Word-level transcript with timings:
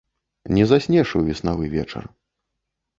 Не 0.57 0.63
заснеш 0.71 1.07
у 1.21 1.23
веснавы 1.27 1.65
вечар. 1.77 2.13